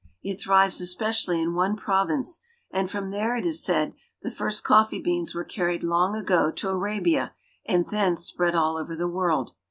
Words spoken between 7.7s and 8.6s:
thence spread